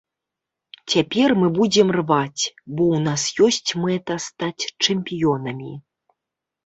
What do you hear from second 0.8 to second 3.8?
Цяпер мы будзем рваць, бо ў нас ёсць